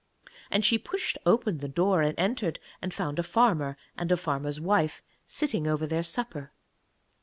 And 0.49 0.65
she 0.65 0.79
pushed 0.79 1.19
open 1.27 1.59
the 1.59 1.67
door 1.67 2.01
and 2.01 2.17
entered, 2.17 2.57
and 2.81 2.91
found 2.91 3.19
a 3.19 3.21
farmer 3.21 3.77
and 3.95 4.11
a 4.11 4.17
farmer's 4.17 4.59
wife 4.59 5.03
sitting 5.27 5.67
over 5.67 5.85
their 5.85 6.01
supper. 6.01 6.51